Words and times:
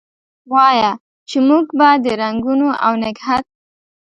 وایه! 0.51 0.91
چې 1.29 1.37
موږ 1.47 1.65
به 1.77 1.89
د 2.03 2.05
رنګونو 2.21 2.67
اونګهت، 2.85 3.45